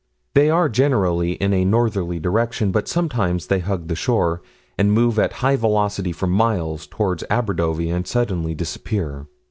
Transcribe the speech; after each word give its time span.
They 0.33 0.49
are 0.49 0.67
generally 0.67 1.33
in 1.33 1.53
a 1.53 1.63
northerly 1.63 2.17
direction, 2.19 2.71
but 2.71 2.87
sometimes 2.87 3.45
they 3.45 3.59
hug 3.59 3.87
the 3.87 3.93
shore, 3.95 4.41
and 4.75 4.91
move 4.91 5.19
at 5.19 5.31
high 5.45 5.57
velocity 5.57 6.11
for 6.11 6.25
miles 6.25 6.87
toward 6.87 7.19
Aberdovey, 7.29 7.91
and 7.91 8.07
suddenly 8.07 8.55
disappear." 8.55 9.27